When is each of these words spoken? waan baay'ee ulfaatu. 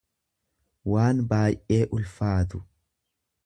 waan 0.93 1.21
baay'ee 1.33 1.81
ulfaatu. 1.99 2.67